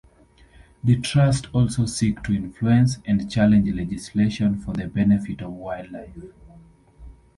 [0.83, 6.17] The trust also seek to influence and challenge legislation for the benefit of wildlife.